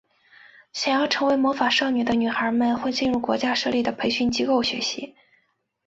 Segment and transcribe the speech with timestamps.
[0.73, 5.13] 想要成为魔法少女的女孩们会进入国家设立的培训机构学习。